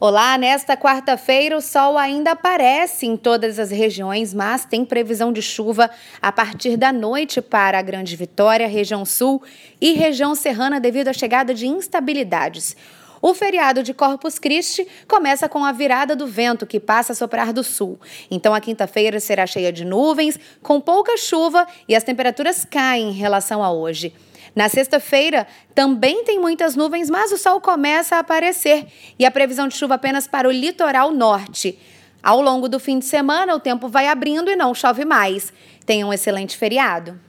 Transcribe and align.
Olá, 0.00 0.38
nesta 0.38 0.76
quarta-feira 0.76 1.56
o 1.56 1.60
sol 1.60 1.98
ainda 1.98 2.30
aparece 2.30 3.04
em 3.04 3.16
todas 3.16 3.58
as 3.58 3.72
regiões, 3.72 4.32
mas 4.32 4.64
tem 4.64 4.84
previsão 4.84 5.32
de 5.32 5.42
chuva 5.42 5.90
a 6.22 6.30
partir 6.30 6.76
da 6.76 6.92
noite 6.92 7.42
para 7.42 7.80
a 7.80 7.82
Grande 7.82 8.14
Vitória, 8.14 8.68
região 8.68 9.04
sul 9.04 9.42
e 9.80 9.94
região 9.94 10.36
serrana 10.36 10.78
devido 10.78 11.08
à 11.08 11.12
chegada 11.12 11.52
de 11.52 11.66
instabilidades. 11.66 12.76
O 13.20 13.34
feriado 13.34 13.82
de 13.82 13.92
Corpus 13.92 14.38
Christi 14.38 14.86
começa 15.08 15.48
com 15.48 15.64
a 15.64 15.72
virada 15.72 16.14
do 16.14 16.28
vento 16.28 16.64
que 16.64 16.78
passa 16.78 17.12
a 17.12 17.16
soprar 17.16 17.52
do 17.52 17.64
sul. 17.64 17.98
Então 18.30 18.54
a 18.54 18.60
quinta-feira 18.60 19.18
será 19.18 19.48
cheia 19.48 19.72
de 19.72 19.84
nuvens, 19.84 20.38
com 20.62 20.80
pouca 20.80 21.16
chuva 21.16 21.66
e 21.88 21.96
as 21.96 22.04
temperaturas 22.04 22.64
caem 22.64 23.08
em 23.08 23.14
relação 23.14 23.64
a 23.64 23.72
hoje. 23.72 24.14
Na 24.58 24.68
sexta-feira 24.68 25.46
também 25.72 26.24
tem 26.24 26.40
muitas 26.40 26.74
nuvens, 26.74 27.08
mas 27.08 27.30
o 27.30 27.38
sol 27.38 27.60
começa 27.60 28.16
a 28.16 28.18
aparecer 28.18 28.88
e 29.16 29.24
a 29.24 29.30
previsão 29.30 29.68
de 29.68 29.76
chuva 29.76 29.94
apenas 29.94 30.26
para 30.26 30.48
o 30.48 30.50
litoral 30.50 31.12
norte. 31.12 31.78
Ao 32.20 32.42
longo 32.42 32.68
do 32.68 32.80
fim 32.80 32.98
de 32.98 33.04
semana, 33.04 33.54
o 33.54 33.60
tempo 33.60 33.86
vai 33.86 34.08
abrindo 34.08 34.50
e 34.50 34.56
não 34.56 34.74
chove 34.74 35.04
mais. 35.04 35.52
Tenha 35.86 36.04
um 36.04 36.12
excelente 36.12 36.56
feriado. 36.56 37.20